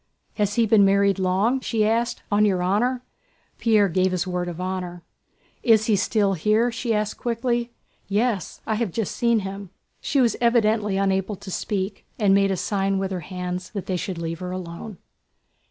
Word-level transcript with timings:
"Has 0.33 0.55
he 0.55 0.65
been 0.65 0.83
married 0.83 1.19
long?" 1.19 1.59
she 1.59 1.85
asked. 1.85 2.23
"On 2.31 2.43
your 2.43 2.63
honor?..." 2.63 3.03
Pierre 3.59 3.87
gave 3.87 4.11
his 4.13 4.25
word 4.25 4.47
of 4.47 4.59
honor. 4.59 5.03
"Is 5.61 5.85
he 5.85 5.95
still 5.95 6.33
here?" 6.33 6.71
she 6.71 6.91
asked, 6.91 7.19
quickly. 7.19 7.69
"Yes, 8.07 8.61
I 8.65 8.73
have 8.77 8.91
just 8.91 9.15
seen 9.15 9.41
him." 9.41 9.69
She 9.99 10.19
was 10.19 10.35
evidently 10.41 10.97
unable 10.97 11.35
to 11.35 11.51
speak 11.51 12.07
and 12.17 12.33
made 12.33 12.49
a 12.49 12.57
sign 12.57 12.97
with 12.97 13.11
her 13.11 13.19
hands 13.19 13.69
that 13.69 13.85
they 13.85 13.95
should 13.95 14.17
leave 14.17 14.39
her 14.39 14.49
alone. 14.49 14.97